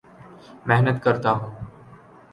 محنت 0.67 1.03
کرتا 1.03 1.31
ہوں 1.31 1.51